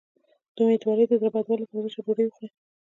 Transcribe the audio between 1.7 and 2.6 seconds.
وچه ډوډۍ وخورئ